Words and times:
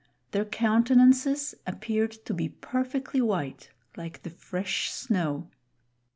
Their 0.31 0.45
countenances 0.45 1.53
appeared 1.67 2.09
to 2.25 2.33
be 2.33 2.49
perfectly; 2.49 3.21
white, 3.21 3.69
like 3.95 4.23
the 4.23 4.31
fresh 4.31 4.89
snow. 4.89 5.51